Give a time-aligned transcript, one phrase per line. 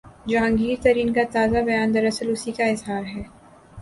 [0.29, 3.23] جہانگیر ترین کا تازہ بیان دراصل اسی کا اظہار ہے۔